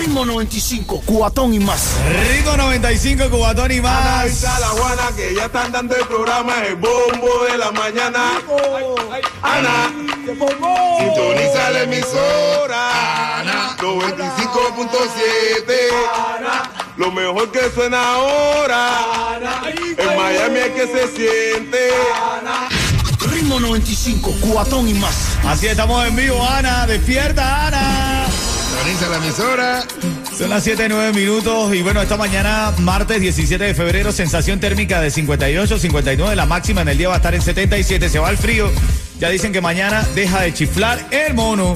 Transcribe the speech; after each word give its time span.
Ritmo 0.00 0.24
95, 0.24 1.02
cuatón 1.04 1.52
y 1.52 1.58
más. 1.58 1.96
Rico 2.34 2.56
95, 2.56 3.28
Cubatón 3.28 3.70
y 3.70 3.80
Ana 3.80 3.90
más. 3.90 4.24
y 4.26 4.58
la 4.58 4.68
Juana 4.68 5.10
que 5.14 5.34
ya 5.34 5.44
están 5.44 5.70
dando 5.72 5.94
el 5.94 6.06
programa 6.06 6.54
El 6.66 6.76
Bombo 6.76 7.44
de 7.44 7.58
la 7.58 7.70
Mañana. 7.70 8.40
Ana, 9.42 9.92
sintoniza 10.98 11.70
la 11.72 11.82
emisora. 11.82 13.40
Ana, 13.40 13.76
95.7. 13.76 15.74
Lo 16.96 17.12
mejor 17.12 17.52
que 17.52 17.70
suena 17.74 18.14
ahora. 18.14 19.38
En 19.98 20.16
Miami 20.16 20.60
es 20.60 20.70
que 20.70 20.86
se 20.86 21.08
siente. 21.08 21.90
Ritmo 23.30 23.60
95, 23.60 24.34
cuatón 24.40 24.88
y 24.88 24.94
más. 24.94 25.36
Así 25.46 25.66
estamos 25.66 26.06
en 26.06 26.16
vivo, 26.16 26.42
Ana. 26.42 26.86
Despierta, 26.86 27.66
Ana. 27.66 28.29
Sintoniza 28.80 29.08
la 29.08 29.16
emisora. 29.18 29.84
Son 30.36 30.48
las 30.48 30.64
7 30.64 30.86
9 30.88 31.12
minutos 31.12 31.74
y 31.74 31.82
bueno, 31.82 32.00
esta 32.00 32.16
mañana, 32.16 32.72
martes 32.78 33.20
17 33.20 33.62
de 33.62 33.74
febrero, 33.74 34.10
sensación 34.10 34.58
térmica 34.58 35.02
de 35.02 35.10
58, 35.10 35.78
59, 35.78 36.34
la 36.34 36.46
máxima 36.46 36.80
en 36.80 36.88
el 36.88 36.96
día 36.96 37.08
va 37.08 37.14
a 37.14 37.16
estar 37.18 37.34
en 37.34 37.42
77, 37.42 38.08
se 38.08 38.18
va 38.18 38.30
el 38.30 38.38
frío. 38.38 38.70
Ya 39.18 39.28
dicen 39.28 39.52
que 39.52 39.60
mañana 39.60 40.02
deja 40.14 40.40
de 40.40 40.54
chiflar 40.54 40.98
el 41.10 41.34
mono. 41.34 41.74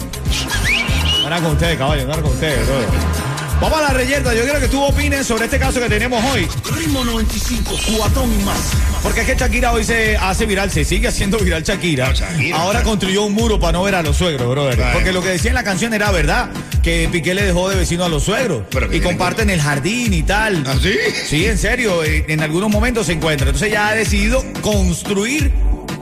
Ahora 1.23 1.41
con 1.41 1.53
ustedes, 1.53 1.77
caballo, 1.77 2.03
ahora 2.03 2.23
con 2.23 2.33
ustedes, 2.33 2.67
brother. 2.67 3.24
Vamos 3.61 3.79
a 3.79 3.83
la 3.83 3.89
reyerta, 3.91 4.35
yo 4.35 4.43
quiero 4.43 4.61
que 4.61 4.69
tú 4.69 4.83
opines 4.83 5.27
sobre 5.27 5.45
este 5.47 5.59
caso 5.59 5.81
que 5.81 5.89
tenemos 5.89 6.23
hoy. 6.33 6.47
Ritmo 6.77 7.03
95, 7.05 7.75
cuatón 7.97 8.31
y 8.39 8.43
más. 8.45 8.59
Porque 9.03 9.21
es 9.23 9.27
que 9.27 9.37
Shakira 9.37 9.73
hoy 9.73 9.85
se 9.85 10.17
hace 10.19 10.45
viral, 10.45 10.71
se 10.71 10.85
sigue 10.85 11.09
haciendo 11.09 11.39
viral 11.39 11.63
Shakira. 11.63 12.09
No, 12.09 12.13
Shakira, 12.13 12.57
Ahora 12.59 12.81
Shakira. 12.81 12.83
construyó 12.91 13.23
un 13.23 13.33
muro 13.33 13.59
para 13.59 13.73
no 13.73 13.83
ver 13.85 13.95
a 13.95 14.03
los 14.03 14.17
suegros, 14.19 14.49
brother. 14.51 14.77
Claro. 14.77 14.93
Porque 14.95 15.13
lo 15.13 15.23
que 15.23 15.31
decía 15.31 15.51
en 15.51 15.55
la 15.55 15.65
canción 15.65 15.95
era 15.95 16.11
verdad, 16.11 16.51
que 16.83 17.09
Piqué 17.11 17.33
le 17.33 17.43
dejó 17.43 17.71
de 17.71 17.77
vecino 17.77 18.05
a 18.05 18.09
los 18.11 18.25
suegros. 18.25 18.65
Pero 18.71 18.95
y 18.95 19.01
comparten 19.01 19.49
el 19.49 19.61
jardín 19.63 20.13
y 20.13 20.23
tal. 20.25 20.63
¿Ah, 20.67 20.77
sí? 20.83 20.95
Sí, 21.27 21.47
en 21.47 21.57
serio, 21.57 22.05
eh, 22.05 22.27
en 22.29 22.43
algunos 22.43 22.69
momentos 22.71 23.07
se 23.07 23.13
encuentra. 23.13 23.47
Entonces 23.47 23.73
ya 23.73 23.89
ha 23.89 23.95
decidido 23.95 24.45
construir 24.61 25.53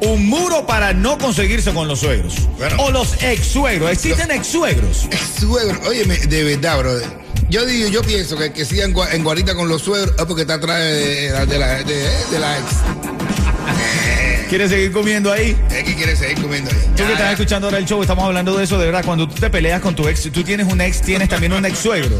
un 0.00 0.26
muro 0.26 0.66
para 0.66 0.92
no 0.94 1.16
conseguirse 1.18 1.72
con 1.72 1.86
los 1.86 2.00
suegros. 2.00 2.34
Bueno. 2.58 2.76
o 2.78 2.90
los 2.90 3.22
ex 3.22 3.46
suegros. 3.46 3.90
Existen 3.92 4.32
ex 4.32 4.48
suegros. 4.48 5.06
Suegro, 5.38 5.78
óyeme, 5.88 6.16
de 6.18 6.42
verdad, 6.44 6.78
brother. 6.78 7.21
Yo 7.52 7.66
digo, 7.66 7.86
yo 7.90 8.00
pienso 8.00 8.34
que 8.38 8.46
el 8.46 8.52
que 8.54 8.64
siga 8.64 8.86
en, 8.86 8.94
gua- 8.94 9.12
en 9.12 9.22
guarita 9.22 9.54
con 9.54 9.68
los 9.68 9.82
suegros 9.82 10.14
es 10.18 10.24
porque 10.24 10.40
está 10.42 10.54
atrás 10.54 10.78
de, 10.80 11.30
de- 11.30 11.46
de 11.46 11.58
la, 11.58 11.82
de, 11.84 12.38
la 12.38 12.58
ex. 12.58 12.64
¿Quieres 14.48 14.70
seguir 14.70 14.90
comiendo 14.90 15.30
ahí? 15.30 15.54
Es 15.70 15.84
que 15.84 15.94
quiere 15.94 16.16
seguir 16.16 16.40
comiendo 16.40 16.70
ahí. 16.70 16.78
Tú 16.96 17.04
que 17.06 17.12
estás 17.12 17.32
escuchando 17.32 17.66
ahora 17.66 17.76
el 17.76 17.84
show, 17.84 18.00
estamos 18.00 18.24
hablando 18.24 18.56
de 18.56 18.64
eso, 18.64 18.78
de 18.78 18.86
verdad. 18.86 19.04
Cuando 19.04 19.28
tú 19.28 19.34
te 19.34 19.50
peleas 19.50 19.82
con 19.82 19.94
tu 19.94 20.08
ex, 20.08 20.30
tú 20.32 20.42
tienes 20.42 20.66
un 20.66 20.80
ex, 20.80 21.02
tienes 21.02 21.28
también 21.28 21.52
un 21.52 21.66
ex 21.66 21.78
suegro. 21.78 22.18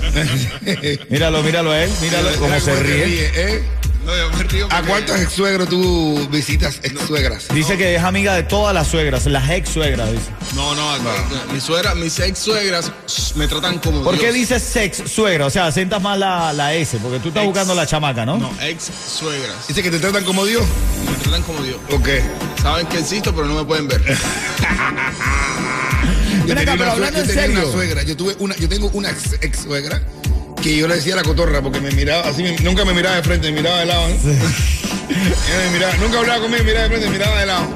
Míralo, 1.09 1.43
míralo 1.43 1.71
a 1.73 1.83
él, 1.83 1.91
míralo 2.03 2.29
cómo 2.39 2.61
se 2.61 2.75
ríe. 2.77 3.31
¿eh? 3.35 3.63
No, 4.05 4.17
yo 4.17 4.31
me 4.37 4.43
río 4.45 4.67
¿A 4.71 4.83
cuántos 4.83 5.21
ex 5.21 5.33
suegros 5.33 5.69
tú 5.69 6.29
visitas 6.31 6.81
ex 6.83 7.01
suegras? 7.07 7.47
Dice 7.55 7.77
que 7.79 7.95
es 7.95 8.03
amiga 8.03 8.35
de 8.35 8.43
todas 8.43 8.75
las 8.75 8.89
suegras, 8.89 9.27
las 9.27 9.49
ex 9.51 9.69
suegras, 9.69 10.11
dice. 10.11 10.25
No, 10.57 10.75
no, 10.75 10.97
mi 11.53 11.61
suegra, 11.61 11.95
mis 11.95 12.19
ex 12.19 12.39
suegras 12.41 12.91
me 13.37 13.47
tratan 13.47 13.79
como 13.79 14.03
¿Por 14.03 14.15
qué 14.17 14.25
Dios. 14.33 14.35
dices 14.35 14.63
sex 14.63 15.03
suegra? 15.09 15.47
O 15.47 15.51
sea, 15.51 15.67
acentas 15.67 16.03
más 16.03 16.19
la, 16.19 16.53
la 16.53 16.75
S, 16.75 16.99
porque 17.01 17.21
tú 17.21 17.29
estás 17.29 17.43
Ex. 17.45 17.49
buscando 17.51 17.75
la 17.77 17.87
chamaca, 17.87 18.27
¿no? 18.27 18.39
No, 18.39 18.51
ex 18.63 18.91
suegras. 19.19 19.69
Dice 19.69 19.83
que 19.83 19.91
te 19.91 20.01
tratan 20.01 20.25
como 20.25 20.45
Dios. 20.45 20.65
Me 21.09 21.17
tratan 21.23 21.43
como 21.43 21.63
Dios. 21.63 21.77
¿O 21.93 22.03
qué? 22.03 22.23
Saben 22.61 22.87
que 22.89 22.99
existo, 22.99 23.33
pero 23.35 23.47
no 23.47 23.55
me 23.55 23.65
pueden 23.65 23.87
ver. 23.87 24.03
Yo 26.43 26.49
Ven 26.49 26.59
acá, 26.59 26.73
tenía 26.73 26.73
pero 26.73 26.83
una 26.83 26.93
hablando 26.93 27.19
suegra- 27.21 27.23
en 27.23 27.27
yo 27.27 27.35
tenía 27.35 27.43
serio. 27.47 27.63
una 27.63 27.73
suegra. 27.73 28.03
Yo 28.03 28.17
tuve 28.17 28.37
una, 28.41 28.57
yo 28.57 28.69
tengo 28.69 28.91
una 28.95 29.11
ex, 29.11 29.35
ex 29.41 29.61
suegra 29.61 30.03
que 30.63 30.77
yo 30.77 30.87
le 30.89 30.95
decía 30.97 31.15
la 31.17 31.23
cotorra 31.23 31.61
porque 31.61 31.81
me 31.81 31.91
miraba 31.91 32.29
así, 32.29 32.43
me- 32.43 32.57
nunca 32.61 32.85
me 32.85 32.93
miraba 32.95 33.17
de 33.17 33.23
frente, 33.23 33.51
me 33.51 33.57
miraba 33.59 33.81
de 33.81 33.87
lado. 33.87 34.09
¿eh? 34.09 34.17
Ella 35.11 35.59
me 35.67 35.71
miraba, 35.73 35.95
nunca 35.97 36.19
hablaba 36.21 36.41
conmigo, 36.41 36.63
me 36.65 36.71
miraba 36.71 36.85
de 36.85 36.89
frente, 36.91 37.07
me 37.09 37.13
miraba 37.19 37.41
de 37.41 37.47
lado. 37.47 37.67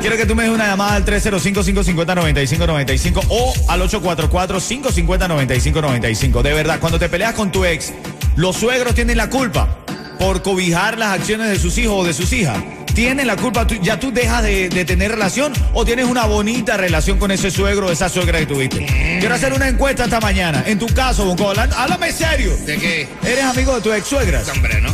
Quiero 0.00 0.16
que 0.18 0.26
tú 0.26 0.34
me 0.34 0.42
des 0.44 0.52
una 0.52 0.66
llamada 0.66 0.94
al 0.96 1.04
305-550-9595 1.06 3.24
o 3.28 3.54
al 3.68 3.80
844-550-9595. 3.82 6.42
De 6.42 6.52
verdad, 6.52 6.78
cuando 6.80 6.98
te 6.98 7.08
peleas 7.08 7.32
con 7.34 7.50
tu 7.50 7.64
ex, 7.64 7.92
los 8.36 8.56
suegros 8.56 8.94
tienen 8.94 9.16
la 9.16 9.30
culpa 9.30 9.78
por 10.18 10.42
cobijar 10.42 10.98
las 10.98 11.18
acciones 11.18 11.48
de 11.50 11.58
sus 11.58 11.76
hijos 11.78 11.94
o 11.98 12.04
de 12.04 12.12
sus 12.12 12.30
hijas. 12.32 12.58
¿Tienen 12.96 13.26
la 13.26 13.36
culpa? 13.36 13.66
Tú- 13.66 13.74
¿Ya 13.82 14.00
tú 14.00 14.10
dejas 14.10 14.42
de, 14.42 14.70
de 14.70 14.84
tener 14.86 15.10
relación 15.10 15.52
o 15.74 15.84
tienes 15.84 16.06
una 16.06 16.24
bonita 16.24 16.78
relación 16.78 17.18
con 17.18 17.30
ese 17.30 17.50
suegro 17.50 17.88
o 17.88 17.92
esa 17.92 18.08
suegra 18.08 18.38
que 18.38 18.46
tuviste? 18.46 18.86
Quiero 19.20 19.34
hacer 19.34 19.52
una 19.52 19.68
encuesta 19.68 20.04
esta 20.04 20.18
mañana. 20.18 20.64
En 20.66 20.78
tu 20.78 20.86
caso, 20.86 21.26
Bonco, 21.26 21.50
háblame 21.50 22.10
serio. 22.10 22.56
¿De 22.64 22.78
qué? 22.78 23.06
¿Eres 23.22 23.44
amigo 23.44 23.74
de 23.74 23.82
tu 23.82 23.92
ex 23.92 24.06
suegras? 24.06 24.48
Hombre, 24.48 24.80
¿no? 24.80 24.88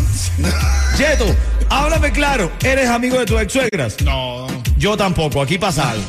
Cheto, 0.98 1.26
háblame 1.70 2.10
claro. 2.10 2.50
¿Eres 2.64 2.88
amigo 2.88 3.20
de 3.20 3.24
tus 3.26 3.40
ex 3.40 3.52
suegras? 3.52 3.94
No. 4.02 4.48
Yo 4.76 4.96
tampoco. 4.96 5.40
Aquí 5.40 5.56
pasa 5.58 5.90
algo. 5.90 6.04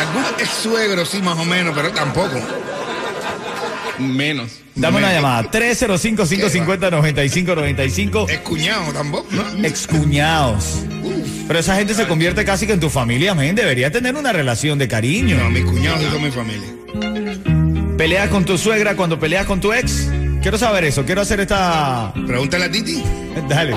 Algunos 0.00 0.32
ex 0.40 0.50
suegros 0.64 1.08
sí, 1.08 1.22
más 1.22 1.38
o 1.38 1.44
menos, 1.44 1.74
pero 1.76 1.92
tampoco. 1.92 2.40
Menos. 3.98 4.60
Dame 4.74 4.98
una 4.98 5.10
llamada. 5.12 5.50
305-550-9595. 5.50 8.30
Ex 8.30 8.40
cuñado 8.40 8.92
tampoco, 8.92 9.26
¿no? 9.32 9.64
Excuñados. 9.64 10.82
Pero 11.46 11.58
esa 11.58 11.76
gente 11.76 11.94
se 11.94 12.06
convierte 12.06 12.44
casi 12.44 12.66
que 12.66 12.74
en 12.74 12.80
tu 12.80 12.90
familia, 12.90 13.34
men. 13.34 13.54
Debería 13.54 13.90
tener 13.90 14.14
una 14.16 14.32
relación 14.32 14.78
de 14.78 14.88
cariño. 14.88 15.38
No, 15.38 15.48
mis 15.50 15.64
cuñados 15.64 16.02
son 16.12 16.22
mi 16.22 16.30
familia. 16.30 16.68
¿Peleas 17.96 18.28
con 18.28 18.44
tu 18.44 18.58
suegra 18.58 18.96
cuando 18.96 19.18
peleas 19.18 19.46
con 19.46 19.60
tu 19.60 19.72
ex? 19.72 20.10
Quiero 20.46 20.58
saber 20.58 20.84
eso. 20.84 21.04
Quiero 21.04 21.22
hacer 21.22 21.40
esta... 21.40 22.12
Pregúntale 22.24 22.66
a 22.66 22.70
Titi. 22.70 23.02
Dale. 23.48 23.74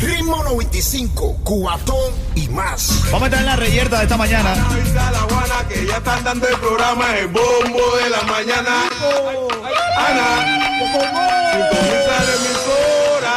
Ritmo 0.00 0.42
95, 0.44 1.40
cuatón 1.44 2.14
y 2.34 2.48
más. 2.48 3.02
Vamos 3.12 3.24
a 3.24 3.26
estar 3.26 3.40
en 3.40 3.44
la 3.44 3.56
reyerta 3.56 3.98
de 3.98 4.04
esta 4.04 4.16
mañana. 4.16 4.54
Ana 4.54 4.78
y 4.78 4.92
la 4.94 5.18
Juana 5.18 5.68
que 5.68 5.84
ya 5.86 5.98
están 5.98 6.24
dando 6.24 6.48
el 6.48 6.56
programa 6.56 7.18
El 7.18 7.26
Bombo 7.26 7.96
de 8.02 8.08
la 8.08 8.22
Mañana. 8.22 8.88
Ana, 9.98 10.26
sintoniza 11.52 12.24
la 12.24 12.34
emisora. 12.38 13.36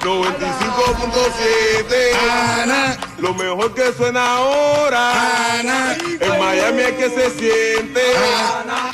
95.7. 0.00 2.64
Ana, 2.64 2.98
Lo 3.18 3.32
mejor 3.32 3.72
que 3.74 3.92
suena 3.92 4.38
ahora. 4.38 5.60
Ana. 5.60 5.96
En 6.18 6.36
Miami 6.36 6.82
es 6.82 6.94
que 6.94 7.10
se 7.10 7.30
siente. 7.38 8.00
Ritmo 8.00 8.89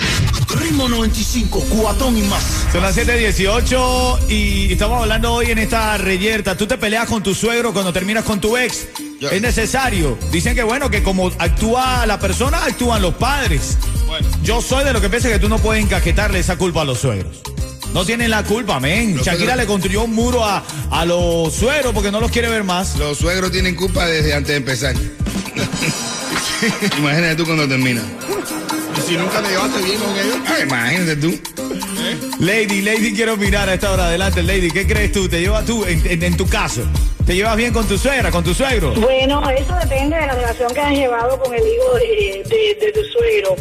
95, 0.88 1.60
cuatón 1.70 2.16
y 2.16 2.22
más. 2.22 2.42
Son 2.72 2.82
las 2.82 2.96
7:18 2.96 4.18
y 4.28 4.72
estamos 4.72 5.00
hablando 5.02 5.32
hoy 5.32 5.50
en 5.50 5.58
esta 5.58 5.96
reyerta. 5.98 6.56
Tú 6.56 6.66
te 6.66 6.78
peleas 6.78 7.08
con 7.08 7.22
tu 7.22 7.34
suegro 7.34 7.72
cuando 7.72 7.92
terminas 7.92 8.24
con 8.24 8.40
tu 8.40 8.56
ex. 8.56 8.86
Es 9.30 9.40
necesario. 9.40 10.18
Dicen 10.30 10.54
que 10.54 10.62
bueno, 10.62 10.90
que 10.90 11.02
como 11.02 11.28
actúa 11.38 12.06
la 12.06 12.18
persona, 12.18 12.64
actúan 12.64 13.00
los 13.02 13.14
padres. 13.14 13.78
Bueno. 14.06 14.28
Yo 14.42 14.60
soy 14.60 14.84
de 14.84 14.92
lo 14.92 15.00
que 15.00 15.08
piensa 15.08 15.28
que 15.28 15.38
tú 15.38 15.48
no 15.48 15.58
puedes 15.58 15.82
encajetarle 15.82 16.38
esa 16.38 16.56
culpa 16.56 16.82
a 16.82 16.84
los 16.84 16.98
suegros. 16.98 17.38
No 17.94 18.04
tienen 18.04 18.30
la 18.30 18.44
culpa, 18.44 18.78
men. 18.78 19.16
Shakira 19.16 19.54
suegros- 19.54 19.56
le 19.56 19.66
construyó 19.66 20.02
un 20.04 20.14
muro 20.14 20.44
a, 20.44 20.62
a 20.90 21.04
los 21.06 21.52
suegros 21.54 21.92
porque 21.94 22.12
no 22.12 22.20
los 22.20 22.30
quiere 22.30 22.48
ver 22.48 22.62
más. 22.62 22.96
los 22.96 23.16
suegros 23.18 23.50
tienen 23.52 23.74
culpa 23.74 24.06
desde 24.06 24.34
antes 24.34 24.48
de 24.48 24.56
empezar. 24.56 24.94
Imagínate 26.98 27.36
tú 27.36 27.44
cuando 27.44 27.68
termina. 27.68 28.02
Y 28.96 29.00
si 29.02 29.16
nunca 29.16 29.42
te 29.42 29.48
llevaste 29.50 29.82
bien 29.82 29.98
con 30.00 30.10
ellos, 30.18 30.36
Ay, 30.46 30.62
imagínate 30.62 31.16
tú. 31.16 31.38
Lady, 32.40 32.82
Lady, 32.82 33.14
quiero 33.14 33.36
mirar 33.36 33.68
a 33.68 33.74
esta 33.74 33.92
hora. 33.92 34.06
Adelante, 34.06 34.42
Lady. 34.42 34.70
¿Qué 34.70 34.86
crees 34.86 35.12
tú? 35.12 35.28
¿Te 35.28 35.40
llevas 35.40 35.64
tú, 35.64 35.84
en, 35.84 36.04
en- 36.06 36.22
en 36.22 36.36
tu 36.36 36.46
caso? 36.48 36.82
¿Te 37.26 37.34
llevas 37.34 37.56
bien 37.56 37.72
con 37.72 37.86
tu 37.88 37.98
suegra, 37.98 38.30
con 38.30 38.44
tu 38.44 38.54
suegro? 38.54 38.92
Bueno, 38.94 39.42
eso 39.50 39.74
depende 39.82 40.16
de 40.16 40.26
la 40.26 40.34
relación 40.34 40.72
que 40.72 40.80
has 40.80 40.92
llevado 40.92 41.38
con 41.40 41.52
el 41.54 41.60
hijo 41.60 41.94
de, 41.94 42.44
de- 42.48 42.76
de 42.86 42.92
tu 42.92 43.02
suegro. 43.10 43.56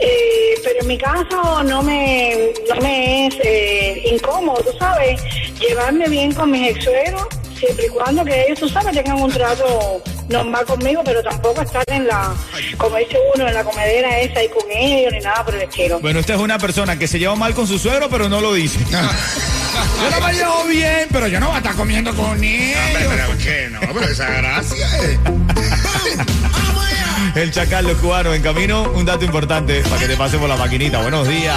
Eh, 0.00 0.54
pero 0.64 0.80
en 0.80 0.86
mi 0.86 0.98
caso 0.98 1.62
no 1.64 1.82
me, 1.82 2.52
no 2.74 2.80
me 2.80 3.26
es 3.26 3.34
eh, 3.44 4.02
incómodo, 4.14 4.62
tú 4.62 4.78
sabes, 4.78 5.20
llevarme 5.60 6.08
bien 6.08 6.32
con 6.32 6.50
mis 6.50 6.70
ex 6.70 6.84
suegros, 6.84 7.26
siempre 7.58 7.86
y 7.86 7.88
cuando 7.90 8.24
que 8.24 8.44
ellos, 8.46 8.58
tú 8.60 8.68
sabes, 8.68 8.94
tengan 8.94 9.20
un 9.20 9.30
trato 9.30 10.02
normal 10.28 10.64
conmigo, 10.66 11.02
pero 11.04 11.22
tampoco 11.22 11.62
estar 11.62 11.84
en 11.88 12.06
la, 12.06 12.34
como 12.76 12.96
dice 12.96 13.18
uno, 13.34 13.46
en 13.48 13.54
la 13.54 13.64
comedera 13.64 14.18
esa 14.20 14.42
y 14.42 14.48
con 14.48 14.62
ellos, 14.70 15.12
ni 15.12 15.20
nada 15.20 15.44
por 15.44 15.54
el 15.54 15.62
estilo. 15.62 16.00
Bueno, 16.00 16.20
esta 16.20 16.34
es 16.34 16.40
una 16.40 16.58
persona 16.58 16.98
que 16.98 17.06
se 17.08 17.18
lleva 17.18 17.34
mal 17.34 17.54
con 17.54 17.66
su 17.66 17.78
suegro, 17.78 18.08
pero 18.08 18.28
no 18.28 18.40
lo 18.40 18.54
dice. 18.54 18.78
Yo 18.90 20.20
no 20.20 20.26
me 20.26 20.32
llevo 20.34 20.64
bien, 20.64 21.08
pero 21.10 21.26
yo 21.28 21.40
no 21.40 21.46
voy 21.46 21.54
a 21.54 21.58
estar 21.58 21.74
comiendo 21.74 22.14
con 22.14 22.42
él. 22.44 22.74
Pero, 22.92 23.10
pero, 23.10 23.38
¿qué? 23.38 23.68
No, 23.70 23.80
pero 23.80 24.00
esa 24.04 24.26
gracia. 24.28 24.86
eh. 25.02 25.18
Vamos 25.24 26.86
allá. 26.86 27.32
El 27.34 27.50
chacal, 27.52 27.86
los 27.86 27.96
cubanos. 27.98 28.34
En 28.36 28.42
camino, 28.42 28.82
un 28.94 29.04
dato 29.06 29.24
importante 29.24 29.80
para 29.82 29.98
que 29.98 30.08
te 30.08 30.16
pase 30.16 30.36
por 30.38 30.48
la 30.48 30.56
maquinita. 30.56 31.00
Buenos 31.00 31.26
días. 31.26 31.56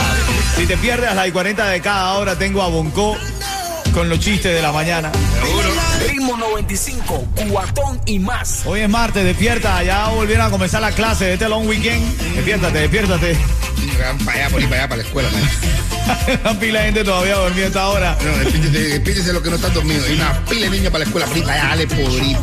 Si 0.56 0.66
te 0.66 0.78
pierdes 0.78 1.10
a 1.10 1.14
las 1.14 1.30
40 1.32 1.68
de 1.70 1.82
cada 1.82 2.14
hora, 2.14 2.38
tengo 2.38 2.62
a 2.62 2.68
Bonco 2.70 3.18
con 3.96 4.10
los 4.10 4.20
chistes 4.20 4.54
de 4.54 4.62
la 4.62 4.74
mañana. 4.74 5.10
Ritmo 6.06 6.36
95, 6.36 7.28
cuatón 7.50 8.02
y 8.06 8.20
más. 8.20 8.64
Hoy 8.66 8.82
es 8.82 8.90
martes, 8.90 9.24
despierta. 9.24 9.82
Ya 9.84 10.10
volvieron 10.10 10.46
a 10.46 10.50
comenzar 10.50 10.82
la 10.82 10.92
clase 10.92 11.26
de 11.26 11.34
este 11.34 11.48
long 11.48 11.66
weekend. 11.66 12.04
Despiértate, 12.36 12.80
despiértate. 12.80 13.38
Para 14.26 14.38
allá, 14.38 14.50
por 14.50 14.60
ahí, 14.60 14.68
para 14.68 14.82
allá, 14.82 14.90
para 14.90 15.02
la 15.02 15.04
escuela. 15.04 15.30
man. 15.32 15.85
Una 16.42 16.60
pila 16.60 16.80
de 16.80 16.86
gente 16.86 17.04
todavía 17.04 17.36
dormida 17.36 17.66
a 17.66 17.68
esta 17.68 17.88
hora. 17.88 18.18
No, 18.24 18.38
despídese, 18.38 18.80
despídese 18.80 19.34
los 19.34 19.42
que 19.42 19.50
no 19.50 19.56
están 19.56 19.74
dormidos. 19.74 20.06
Hay 20.08 20.16
una 20.16 20.46
pila 20.46 20.62
de 20.62 20.70
niños 20.70 20.92
para 20.92 21.00
la 21.00 21.06
escuela. 21.06 21.28
Allá, 21.28 21.68
dale 21.70 21.84
allá. 21.84 22.40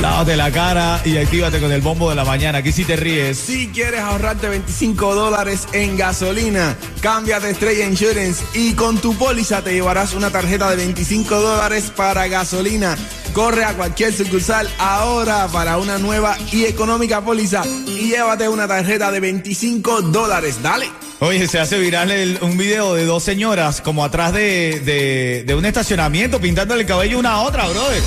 Lávate 0.00 0.36
la 0.36 0.50
cara 0.50 1.00
y 1.04 1.18
actívate 1.18 1.60
con 1.60 1.70
el 1.72 1.82
bombo 1.82 2.08
de 2.08 2.16
la 2.16 2.24
mañana. 2.24 2.58
Aquí 2.58 2.72
sí 2.72 2.84
te 2.84 2.96
ríes. 2.96 3.36
Si 3.36 3.68
quieres 3.68 4.00
ahorrarte 4.00 4.48
25 4.48 5.14
dólares 5.14 5.68
en 5.72 5.96
gasolina, 5.96 6.74
cambia 7.02 7.38
de 7.38 7.50
Estrella 7.50 7.86
Insurance 7.86 8.42
y 8.54 8.72
con 8.72 8.98
tu 8.98 9.14
póliza 9.16 9.62
te 9.62 9.74
llevarás 9.74 10.14
una 10.14 10.30
tarjeta 10.30 10.70
de 10.70 10.76
25 10.76 11.40
dólares 11.40 11.92
para 11.94 12.26
gasolina. 12.28 12.96
Corre 13.34 13.64
a 13.64 13.74
cualquier 13.74 14.12
sucursal 14.12 14.68
ahora 14.78 15.48
para 15.48 15.76
una 15.78 15.98
nueva 15.98 16.36
y 16.50 16.64
económica 16.64 17.20
póliza 17.20 17.62
y 17.86 18.08
llévate 18.08 18.48
una 18.48 18.66
tarjeta 18.66 19.10
de 19.12 19.20
25 19.20 20.02
dólares. 20.02 20.62
Dale. 20.62 21.09
Oye, 21.22 21.46
se 21.48 21.58
hace 21.60 21.78
viral 21.78 22.10
el- 22.10 22.38
un 22.40 22.56
video 22.56 22.94
de 22.94 23.04
dos 23.04 23.22
señoras 23.22 23.82
como 23.82 24.04
atrás 24.06 24.32
de, 24.32 24.80
de- 24.80 25.44
de 25.46 25.54
un 25.54 25.66
estacionamiento 25.66 26.40
pintándole 26.40 26.80
el 26.82 26.86
cabello 26.86 27.18
una 27.18 27.32
a 27.32 27.40
otra, 27.42 27.68
brother. 27.68 28.02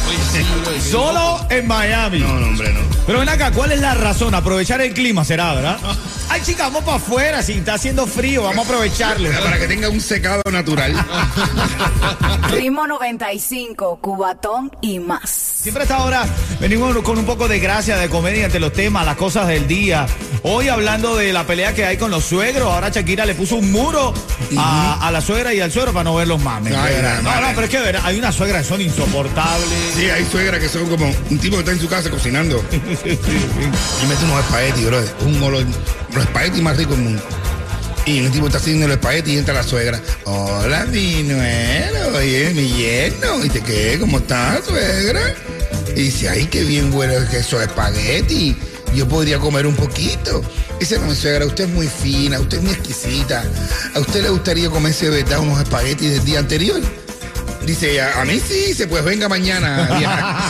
Solo 0.81 1.45
en 1.51 1.67
Miami. 1.67 2.19
No, 2.19 2.39
no, 2.39 2.47
hombre, 2.47 2.73
no. 2.73 2.79
Pero 3.05 3.19
ven 3.19 3.29
acá, 3.29 3.51
¿cuál 3.51 3.71
es 3.71 3.81
la 3.81 3.93
razón? 3.93 4.33
Aprovechar 4.33 4.81
el 4.81 4.93
clima 4.95 5.23
será, 5.23 5.53
¿verdad? 5.53 5.77
Ay, 6.29 6.41
chica, 6.41 6.63
vamos 6.63 6.83
para 6.85 6.97
afuera. 6.97 7.43
Si 7.43 7.51
está 7.53 7.75
haciendo 7.75 8.07
frío, 8.07 8.43
vamos 8.43 8.65
a 8.65 8.69
aprovecharlo. 8.69 9.29
Para 9.43 9.59
que 9.59 9.67
tenga 9.67 9.89
un 9.89 10.01
secado 10.01 10.41
natural. 10.51 10.93
Ritmo 12.49 12.87
95, 12.87 13.99
Cubatón 14.01 14.71
y 14.81 14.99
más. 14.99 15.29
Siempre 15.29 15.83
a 15.83 15.85
esta 15.85 16.03
hora 16.03 16.25
venimos 16.59 16.97
con 17.03 17.19
un 17.19 17.25
poco 17.25 17.47
de 17.47 17.59
gracia, 17.59 17.97
de 17.97 18.09
comedia 18.09 18.45
entre 18.45 18.59
los 18.59 18.73
temas, 18.73 19.05
las 19.05 19.17
cosas 19.17 19.47
del 19.47 19.67
día. 19.67 20.07
Hoy 20.43 20.67
hablando 20.69 21.15
de 21.15 21.31
la 21.31 21.45
pelea 21.45 21.73
que 21.73 21.85
hay 21.85 21.97
con 21.97 22.09
los 22.09 22.23
suegros, 22.25 22.71
ahora 22.73 22.91
Shakira 23.03 23.25
le 23.25 23.35
puso 23.35 23.57
un 23.57 23.69
muro 23.69 24.13
a, 24.57 25.05
a 25.05 25.11
la 25.11 25.19
suegra 25.19 25.53
y 25.53 25.59
al 25.59 25.69
suegro 25.73 25.91
para 25.91 26.05
no 26.05 26.15
ver 26.15 26.25
los 26.25 26.41
mames. 26.41 26.71
No, 26.71 26.77
no, 26.77 27.21
madre. 27.23 27.51
pero 27.53 27.63
es 27.65 27.69
que 27.69 27.99
hay 28.01 28.17
unas 28.17 28.33
suegras 28.33 28.61
que 28.61 28.69
son 28.69 28.79
insoportables. 28.79 29.67
Sí, 29.93 30.05
hay 30.09 30.25
suegras 30.25 30.61
que 30.61 30.69
son 30.69 30.87
como 30.87 31.13
un 31.29 31.37
tipo 31.37 31.57
que 31.57 31.59
está 31.59 31.73
en 31.73 31.81
su 31.81 31.89
casa 31.89 32.09
cocinando. 32.09 32.63
Y 33.03 34.05
mete 34.07 34.23
unos 34.23 34.39
espaguetis, 34.39 34.85
bro. 34.85 35.03
Un 35.25 35.43
olor, 35.43 35.65
los 36.13 36.23
espaguetis 36.23 36.61
más 36.61 36.77
ricos 36.77 36.95
del 36.95 37.03
mundo. 37.05 37.23
Y 38.05 38.21
un 38.21 38.31
tipo 38.31 38.45
está 38.45 38.57
haciendo 38.59 38.87
los 38.87 38.95
espaguetis 38.95 39.33
y 39.33 39.37
entra 39.37 39.53
la 39.53 39.63
suegra. 39.63 39.99
Hola, 40.23 40.85
mi 40.85 41.23
nuero, 41.23 42.17
oye, 42.17 42.53
mi 42.53 42.69
yerno. 42.69 43.43
Y 43.43 43.49
te 43.49 43.59
qué, 43.61 43.97
¿cómo 43.99 44.19
estás, 44.19 44.63
suegra? 44.65 45.35
Y 45.93 46.03
dice, 46.03 46.29
ay, 46.29 46.45
qué 46.45 46.63
bien 46.63 46.89
bueno 46.89 47.13
es 47.13 47.29
que 47.29 47.39
esos 47.39 47.61
espaguetis. 47.61 48.55
Yo 48.95 49.07
podría 49.07 49.39
comer 49.39 49.65
un 49.65 49.75
poquito. 49.75 50.41
Dice, 50.79 50.99
no, 50.99 51.05
mi 51.07 51.15
suegra, 51.15 51.45
usted 51.45 51.65
es 51.65 51.69
muy 51.69 51.87
fina, 51.87 52.39
usted 52.39 52.57
es 52.57 52.63
muy 52.63 52.73
exquisita. 52.73 53.43
¿A 53.95 53.99
usted 53.99 54.23
le 54.23 54.29
gustaría 54.29 54.69
comerse 54.69 55.09
verdad 55.09 55.39
unos 55.39 55.59
espaguetis 55.59 56.11
del 56.11 56.25
día 56.25 56.39
anterior? 56.39 56.81
Dice 57.65 58.01
a 58.01 58.25
mí 58.25 58.39
sí, 58.39 58.65
dice, 58.67 58.87
pues 58.87 59.03
venga 59.03 59.29
mañana. 59.29 59.87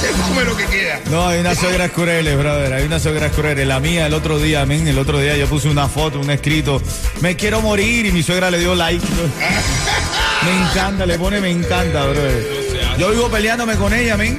Se 0.00 0.10
come 0.22 0.44
lo 0.44 0.56
que 0.56 0.66
queda. 0.66 1.00
No, 1.10 1.28
hay 1.28 1.40
unas 1.40 1.58
suegras 1.58 1.90
crueles, 1.90 2.36
brother. 2.36 2.72
Hay 2.72 2.84
unas 2.84 3.02
suegras 3.02 3.32
crueles. 3.32 3.66
La 3.66 3.80
mía 3.80 4.06
el 4.06 4.14
otro 4.14 4.38
día, 4.38 4.64
men, 4.66 4.86
el 4.88 4.98
otro 4.98 5.18
día 5.18 5.36
yo 5.36 5.46
puse 5.46 5.68
una 5.68 5.88
foto, 5.88 6.18
un 6.20 6.30
escrito. 6.30 6.80
Me 7.20 7.36
quiero 7.36 7.60
morir 7.60 8.06
y 8.06 8.12
mi 8.12 8.22
suegra 8.22 8.50
le 8.50 8.58
dio 8.58 8.74
like. 8.74 9.04
Me 10.44 10.62
encanta, 10.62 11.06
le 11.06 11.18
pone 11.18 11.40
me 11.40 11.50
encanta, 11.50 12.04
brother. 12.04 12.61
Yo 12.98 13.10
vivo 13.10 13.28
peleándome 13.30 13.74
con 13.76 13.92
ella, 13.92 14.16
men. 14.16 14.38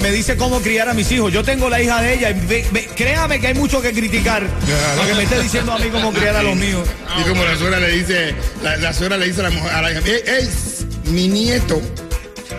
Me 0.00 0.10
dice 0.10 0.36
cómo 0.36 0.60
criar 0.60 0.88
a 0.88 0.94
mis 0.94 1.10
hijos. 1.12 1.32
Yo 1.32 1.44
tengo 1.44 1.68
la 1.68 1.80
hija 1.80 2.00
de 2.02 2.14
ella. 2.14 2.30
y 2.30 2.34
ve- 2.46 2.66
ve- 2.72 2.88
créame 2.96 3.40
que 3.40 3.48
hay 3.48 3.54
mucho 3.54 3.80
que 3.82 3.92
criticar. 3.92 4.46
Porque 4.96 5.14
me 5.14 5.22
esté 5.24 5.40
diciendo 5.40 5.72
a 5.72 5.78
mí 5.78 5.88
cómo 5.90 6.12
criar 6.12 6.36
a 6.36 6.42
los 6.42 6.56
míos. 6.56 6.86
Y 7.18 7.22
como 7.28 7.44
la 7.44 7.56
suegra 7.56 7.78
le 7.78 7.90
dice, 7.90 8.34
la, 8.62 8.76
la 8.78 8.92
suegra 8.92 9.16
le 9.16 9.26
dice 9.26 9.40
a 9.40 9.44
la 9.44 9.50
mujer, 9.50 9.70
a 9.72 9.82
la 9.82 9.90
hija, 9.92 10.00
"Ey, 10.04 10.22
ey, 10.26 10.48
mi 11.12 11.28
nieto 11.28 11.80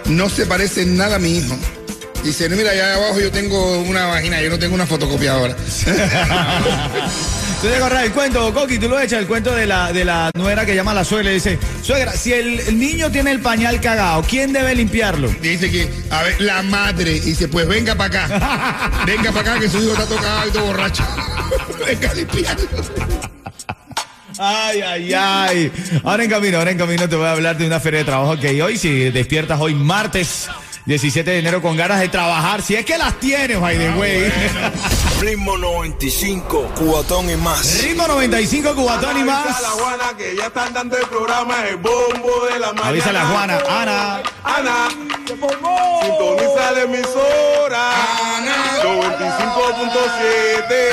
no 0.06 0.30
se 0.30 0.46
parece 0.46 0.84
en 0.84 0.98
nada 0.98 1.16
a 1.18 1.20
mi 1.20 1.38
hijo. 1.38 1.58
Dice, 2.24 2.48
no, 2.50 2.56
mira, 2.56 2.72
allá 2.72 2.94
abajo 2.96 3.20
yo 3.20 3.32
tengo 3.32 3.80
una 3.80 4.06
vagina, 4.06 4.40
yo 4.42 4.50
no 4.52 4.60
tengo 4.60 4.76
una 4.76 4.86
fotocopiadora. 4.86 5.56
¿Tú 7.62 7.68
te 7.68 7.76
acuerdas 7.76 8.02
del 8.02 8.12
cuento, 8.12 8.52
Coqui? 8.56 8.80
Tú 8.80 8.90
lo 8.90 9.00
echas, 9.00 9.20
el 9.20 9.28
cuento 9.28 9.54
de 9.54 9.68
la, 9.68 9.94
de 9.94 10.04
la 10.04 10.32
nuera 10.34 10.66
que 10.66 10.74
llama 10.74 10.92
a 10.92 10.96
la 10.96 11.06
suegra 11.06 11.30
y 11.30 11.36
dice, 11.36 11.60
suegra, 11.84 12.12
si 12.14 12.34
el, 12.34 12.60
el 12.60 12.80
niño 12.80 13.12
tiene 13.12 13.30
el 13.30 13.40
pañal 13.40 13.80
cagado, 13.80 14.24
¿quién 14.28 14.52
debe 14.52 14.74
limpiarlo? 14.74 15.28
Dice 15.44 15.70
que, 15.70 15.88
a 16.10 16.24
ver, 16.24 16.42
la 16.42 16.64
madre, 16.64 17.20
dice, 17.20 17.48
pues 17.48 17.68
venga 17.68 17.94
para 17.94 18.24
acá. 18.26 18.92
Venga 19.06 19.32
para 19.32 19.52
acá 19.52 19.60
que 19.60 19.70
su 19.70 19.78
hijo 19.78 19.92
está 19.92 20.08
tocado 20.08 20.48
y 20.48 20.52
todo 20.52 20.66
borracho. 20.66 21.04
venga 21.88 22.10
a 22.10 22.14
limpiarlo. 22.16 22.68
Ay, 24.40 24.82
ay, 24.82 25.14
ay. 25.14 25.72
Ahora 26.04 26.24
en 26.24 26.32
camino, 26.32 26.58
ahora 26.58 26.72
en 26.72 26.80
camino 26.80 27.08
te 27.08 27.16
voy 27.16 27.28
a 27.28 27.34
hablar 27.34 27.60
de 27.60 27.68
una 27.68 27.80
feria 27.80 28.00
de 28.00 28.06
trabajo 28.06 28.40
que 28.40 28.48
hay 28.48 28.62
hoy. 28.62 28.80
Si 28.80 29.12
despiertas 29.12 29.60
hoy 29.60 29.76
martes 29.76 30.48
17 30.92 31.32
de 31.32 31.40
enero 31.40 31.62
con 31.62 31.78
ganas 31.78 32.02
de 32.02 32.10
trabajar, 32.10 32.62
si 32.62 32.76
es 32.76 32.84
que 32.84 32.98
las 32.98 33.18
tienes, 33.18 33.62
by 33.62 33.78
the 33.78 33.92
way. 33.92 34.30
Ritmo 35.22 35.58
95, 35.58 36.72
cuatón 36.76 37.30
y 37.30 37.38
más. 37.38 37.82
Ritmo 37.82 38.06
95, 38.06 38.76
Cubatón 38.76 39.16
y 39.16 39.22
Avisa 39.22 39.46
más. 39.46 39.58
a 39.58 39.62
la 39.62 39.70
Juana 39.70 40.04
que 40.18 40.36
ya 40.36 40.48
están 40.48 40.74
dando 40.74 40.98
el 40.98 41.08
programa 41.08 41.66
El 41.66 41.78
Bombo 41.78 42.46
de 42.52 42.60
la 42.60 42.74
Mañana. 42.74 42.90
Avísale 42.90 43.20
a 43.20 43.26
Juana. 43.26 43.58
Ana. 43.70 44.22
Ana, 44.44 44.90
sintoniza 45.28 46.72
la 46.74 46.82
emisora. 46.82 47.92
Ana. 48.36 48.56
95.7. 48.84 50.92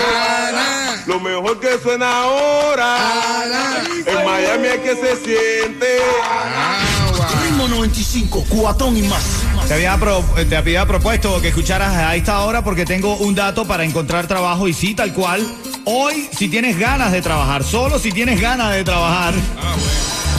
Ana. 0.49 1.03
Lo 1.07 1.19
mejor 1.19 1.59
que 1.59 1.77
suena 1.83 2.23
ahora. 2.23 3.43
Ana. 3.43 3.83
En 4.07 4.25
Miami 4.25 4.69
es 4.69 4.79
que 4.79 4.95
se 4.95 5.17
siente. 5.17 5.99
Agua. 6.23 6.98
Ritmo 7.43 7.69
95, 7.69 8.45
cuatón 8.49 8.97
y 8.97 9.03
más. 9.03 9.23
Te 9.67 9.75
había, 9.75 9.97
pro- 9.99 10.25
te 10.49 10.57
había 10.57 10.87
propuesto 10.87 11.41
que 11.41 11.49
escucharas 11.49 11.95
a 11.95 12.17
esta 12.17 12.41
hora 12.41 12.63
porque 12.65 12.85
tengo 12.85 13.17
un 13.17 13.35
dato 13.35 13.67
para 13.67 13.85
encontrar 13.85 14.27
trabajo 14.27 14.67
y 14.69 14.73
sí, 14.73 14.95
tal 14.95 15.13
cual. 15.13 15.47
Hoy, 15.85 16.29
si 16.37 16.49
tienes 16.49 16.79
ganas 16.79 17.13
de 17.13 17.21
trabajar, 17.23 17.63
solo 17.65 17.99
si 17.99 18.13
tienes 18.13 18.41
ganas 18.41 18.73
de 18.73 18.85
trabajar. 18.85 19.35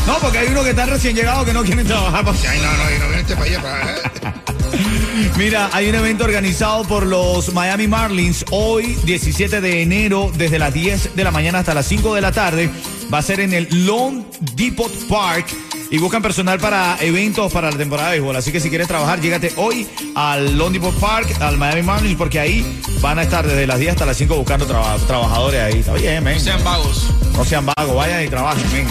No, 0.07 0.17
porque 0.19 0.39
hay 0.39 0.47
uno 0.47 0.63
que 0.63 0.71
está 0.71 0.85
recién 0.85 1.15
llegado 1.15 1.45
que 1.45 1.53
no 1.53 1.63
quieren 1.63 1.85
trabajar. 1.85 2.25
Ay, 2.27 2.59
no, 2.59 2.71
no, 2.83 2.95
y 2.95 2.99
no 2.99 3.05
viene 3.07 3.21
este 3.21 3.35
país 3.35 3.57
para. 3.57 4.33
Mira, 5.37 5.69
hay 5.73 5.89
un 5.89 5.95
evento 5.95 6.23
organizado 6.23 6.83
por 6.83 7.05
los 7.05 7.53
Miami 7.53 7.87
Marlins 7.87 8.45
hoy, 8.51 8.97
17 9.03 9.61
de 9.61 9.81
enero, 9.81 10.31
desde 10.35 10.57
las 10.59 10.73
10 10.73 11.15
de 11.15 11.23
la 11.23 11.31
mañana 11.31 11.59
hasta 11.59 11.73
las 11.73 11.85
5 11.87 12.15
de 12.15 12.21
la 12.21 12.31
tarde. 12.31 12.69
Va 13.13 13.19
a 13.19 13.21
ser 13.21 13.39
en 13.39 13.53
el 13.53 13.67
Lone 13.85 14.25
Depot 14.55 14.91
Park 15.07 15.47
y 15.91 15.97
buscan 15.97 16.21
personal 16.21 16.59
para 16.59 16.97
eventos 17.01 17.51
para 17.51 17.71
la 17.71 17.77
temporada 17.77 18.09
de 18.11 18.17
béisbol. 18.19 18.35
Así 18.35 18.51
que 18.51 18.59
si 18.59 18.69
quieres 18.69 18.87
trabajar, 18.87 19.19
llégate 19.21 19.53
hoy 19.57 19.87
al 20.15 20.57
Lone 20.57 20.73
Depot 20.79 20.93
Park, 20.99 21.35
al 21.41 21.57
Miami 21.57 21.81
Marlins, 21.81 22.17
porque 22.17 22.39
ahí 22.39 22.63
van 23.01 23.17
a 23.19 23.23
estar 23.23 23.45
desde 23.47 23.65
las 23.67 23.79
10 23.79 23.91
hasta 23.93 24.05
las 24.05 24.17
5 24.17 24.35
buscando 24.35 24.65
traba- 24.65 24.97
trabajadores 25.07 25.61
ahí. 25.61 25.79
Está 25.79 25.93
bien, 25.93 26.23
men. 26.23 26.39
Sean 26.39 26.63
vagos. 26.63 27.05
No 27.35 27.43
sean 27.45 27.65
vagos, 27.65 27.95
vayan 27.95 28.23
y 28.23 28.27
trabajen, 28.27 28.71
men. 28.71 28.87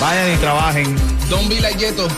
Vayan 0.00 0.32
y 0.32 0.36
trabajen. 0.36 0.96
Don't 1.28 1.48
be 1.48 1.60
like 1.60 1.78
Yeto. 1.78 2.08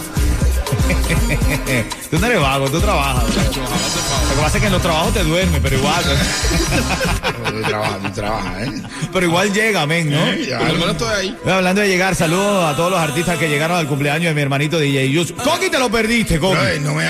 Tú 2.11 2.19
no 2.19 2.27
eres 2.27 2.41
vago, 2.41 2.69
tú 2.71 2.81
trabajas. 2.81 3.25
Lo 3.25 4.35
que 4.37 4.41
pasa 4.43 4.57
es 4.57 4.61
que 4.61 4.67
en 4.67 4.73
los 4.73 4.83
trabajos 4.83 5.15
te 5.15 5.25
duermes, 5.25 5.61
pero 5.63 5.77
igual. 5.79 6.05
Tú 7.49 7.63
trabajas, 7.63 8.03
tú 8.03 8.11
trabajas, 8.13 8.63
¿eh? 8.69 8.83
Pero 9.13 9.27
igual 9.27 9.53
llega, 9.53 9.87
men, 9.87 10.11
¿no? 10.11 10.35
Ya, 10.35 10.59
Por 10.59 10.69
lo 10.69 10.75
menos 10.75 10.91
estoy 10.93 11.15
ahí. 11.15 11.39
Hablando 11.51 11.81
de 11.81 11.89
llegar, 11.89 12.15
saludos 12.15 12.73
a 12.73 12.77
todos 12.77 12.91
los 12.91 13.01
artistas 13.01 13.39
que 13.39 13.49
llegaron 13.49 13.79
al 13.79 13.87
cumpleaños 13.89 14.27
de 14.31 14.35
mi 14.35 14.41
hermanito 14.43 14.79
DJ 14.79 15.11
Yus. 15.11 15.33
Coqui 15.33 15.71
te 15.71 15.79
lo 15.79 15.91
perdiste, 15.91 16.39
Coqui. 16.39 16.57
No 16.81 16.93
no, 16.95 17.01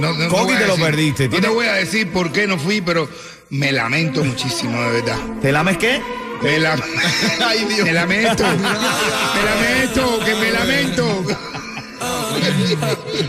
no, 0.00 0.12
no 0.14 0.28
Coqui, 0.28 0.54
te 0.54 0.66
lo 0.66 0.76
decir- 0.76 0.84
perdiste. 0.84 1.28
No 1.28 1.40
te 1.40 1.48
voy 1.48 1.66
a 1.66 1.72
decir 1.74 2.10
por 2.12 2.32
qué 2.32 2.46
no 2.46 2.58
fui, 2.58 2.80
pero 2.80 3.08
me 3.50 3.72
lamento 3.72 4.24
muchísimo, 4.24 4.80
de 4.82 4.90
verdad. 5.02 5.16
¿Te 5.42 5.52
lames 5.52 5.76
qué? 5.78 6.00
Me, 6.42 6.58
la- 6.58 6.76
Ay, 7.46 7.64
Dios. 7.66 7.84
me 7.84 7.92
lamento. 7.92 8.44
me 9.34 9.42
lamento, 9.44 10.20
que 10.24 10.34
me 10.36 10.50
lamento. 10.52 11.24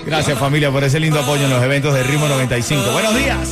Gracias 0.06 0.38
familia 0.40 0.72
por 0.72 0.84
ese 0.84 1.00
lindo 1.00 1.20
apoyo 1.20 1.44
en 1.46 1.50
los 1.50 1.64
eventos 1.64 1.94
de 1.94 2.04
Ritmo 2.04 2.28
95. 2.28 2.92
Buenos 2.92 3.16
días. 3.16 3.50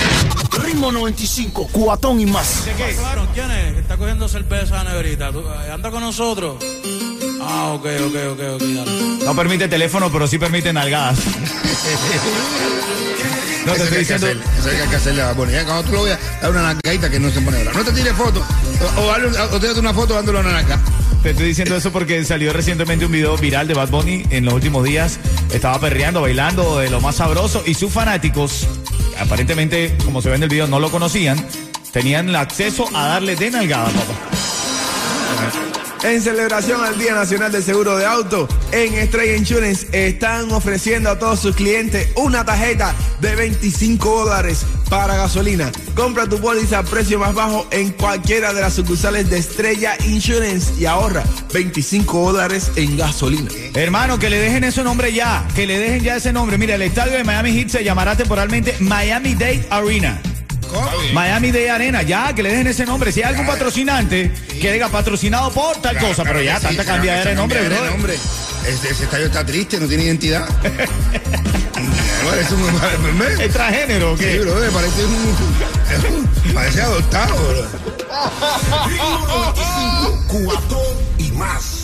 Ritmo 0.64 0.92
95, 0.92 1.70
cuatón 1.72 2.20
y 2.20 2.26
más. 2.26 2.64
Claro, 2.98 3.28
¿quién 3.34 3.50
es? 3.52 3.74
Que 3.74 3.80
está 3.80 3.98
cogiendo 3.98 4.28
cerveza 4.28 4.84
negrita. 4.84 5.32
¿Tú- 5.32 5.40
eh, 5.42 5.72
¿Anda 5.72 5.90
con 5.92 6.02
nosotros? 6.02 6.64
Ah, 7.42 7.72
ok, 7.74 7.86
ok, 8.08 8.16
ok, 8.34 8.40
ok, 8.56 8.62
dale. 8.62 8.92
No 9.26 9.36
permite 9.36 9.68
teléfono, 9.68 10.12
pero 10.12 10.28
sí 10.28 10.38
permite 10.38 10.72
nalgadas. 10.74 11.20
No, 13.70 13.76
te 13.76 13.84
estoy 13.84 14.00
diciendo. 14.00 14.28
eso 14.28 14.70
hay 14.70 14.90
que 14.90 14.96
hacerle 14.96 15.22
a 15.22 15.26
Bad 15.28 15.36
Bunny. 15.36 15.52
Ya 15.54 15.66
Cuando 15.66 15.84
tú 15.84 15.92
lo 15.94 16.04
veas, 16.04 16.20
da 16.42 16.50
una 16.50 16.64
nalgadita 16.64 17.10
que 17.10 17.20
no 17.20 17.30
se 17.30 17.42
pone 17.42 17.64
bravo. 17.64 17.78
No 17.78 17.86
te 17.86 17.92
tires 17.92 18.14
fotos. 18.14 18.44
O, 18.98 19.02
o, 19.02 19.56
o 19.56 19.60
tírate 19.60 19.80
una 19.80 19.94
foto 19.94 20.16
dándole 20.16 20.40
una 20.40 20.54
nalga. 20.54 20.80
Te 21.22 21.32
estoy 21.32 21.48
diciendo 21.48 21.76
eso 21.76 21.92
porque 21.92 22.24
salió 22.24 22.54
recientemente 22.54 23.06
un 23.06 23.12
video 23.12 23.36
viral 23.38 23.68
de 23.68 23.74
Bad 23.74 23.90
Bunny 23.90 24.26
en 24.30 24.46
los 24.46 24.54
últimos 24.54 24.86
días. 24.86 25.20
Estaba 25.54 25.80
perreando, 25.80 26.22
bailando 26.22 26.80
de 26.80 26.90
lo 26.90 27.02
más 27.02 27.18
sabroso 27.18 27.62
y 27.66 27.74
sus 27.74 27.92
fanáticos, 27.92 28.66
aparentemente, 29.20 29.98
como 30.06 30.22
se 30.22 30.30
ve 30.30 30.38
en 30.38 30.44
el 30.44 30.50
video, 30.50 30.68
no 30.68 30.80
lo 30.80 30.90
conocían, 30.90 31.46
tenían 31.92 32.30
el 32.30 32.36
acceso 32.38 32.88
a 32.96 33.08
darle 33.08 33.36
de 33.36 33.52
nalgada, 33.52 33.90
papá. 33.90 35.69
En 36.02 36.22
celebración 36.22 36.82
al 36.82 36.98
Día 36.98 37.14
Nacional 37.14 37.52
del 37.52 37.62
Seguro 37.62 37.98
de 37.98 38.06
Auto, 38.06 38.48
en 38.72 38.94
Estrella 38.94 39.36
Insurance 39.36 39.88
están 39.92 40.50
ofreciendo 40.54 41.10
a 41.10 41.20
todos 41.20 41.42
sus 41.42 41.54
clientes 41.54 42.08
una 42.16 42.46
tarjeta 42.46 42.96
de 43.20 43.36
25 43.36 44.24
dólares 44.24 44.66
para 44.90 45.18
gasolina. 45.18 45.70
Compra 45.96 46.26
tu 46.26 46.40
póliza 46.40 46.80
a 46.80 46.84
precio 46.84 47.20
más 47.20 47.34
bajo 47.34 47.68
en 47.72 47.92
cualquiera 47.92 48.54
de 48.54 48.62
las 48.62 48.76
sucursales 48.76 49.30
de 49.30 49.40
Estrella 49.40 49.98
Insurance 50.06 50.72
y 50.80 50.86
ahorra 50.86 51.24
25 51.54 52.32
dólares 52.32 52.72
en 52.78 52.96
gasolina. 52.96 53.52
Hermano, 53.74 54.18
que 54.18 54.30
le 54.30 54.40
dejen 54.40 54.64
ese 54.64 54.84
nombre 54.86 55.12
ya, 55.12 55.46
que 55.54 55.68
le 55.68 55.80
dejen 55.80 56.02
ya 56.02 56.16
ese 56.16 56.32
nombre. 56.32 56.58
Mira, 56.58 56.76
el 56.76 56.82
estadio 56.82 57.18
de 57.18 57.26
Miami 57.26 57.52
Heat 57.52 57.70
se 57.70 57.84
llamará 57.84 58.16
temporalmente 58.16 58.74
Miami 58.80 59.34
Dade 59.34 59.68
Arena. 59.70 60.22
Miami 61.14 61.52
de 61.52 61.70
Arena, 61.70 62.02
ya, 62.02 62.34
que 62.34 62.44
le 62.44 62.50
dejen 62.50 62.68
ese 62.68 62.86
nombre. 62.86 63.12
Si 63.12 63.22
hay 63.22 63.30
algún 63.30 63.46
patrocinante 63.46 64.32
que 64.62 64.72
diga 64.72 64.90
patrocinado 64.90 65.52
por 65.52 65.78
tal 65.78 65.98
cosa, 65.98 66.24
pero 66.24 66.42
ya, 66.42 66.60
tanta 66.60 66.84
claro 66.84 66.88
cambiar 66.88 67.28
de 67.28 67.36
nombre, 67.36 67.68
bro. 67.68 68.14
Ese, 68.68 68.90
ese 68.90 69.04
estadio 69.06 69.28
está 69.28 69.46
triste, 69.46 69.80
no 69.80 69.88
tiene 69.88 70.04
identidad. 70.04 70.48
parece 72.30 72.54
un. 72.56 73.42
¿Es 73.42 73.54
transgénero? 73.54 74.16
¿qué? 74.16 74.34
Sí, 74.34 74.40
bro, 74.40 74.54
parece 74.72 75.06
un. 75.06 76.30
Parece 76.54 76.82
adoptado, 76.82 77.36
bro. 77.36 77.66
Cubatón 80.28 80.98
y 81.18 81.32
más. 81.32 81.79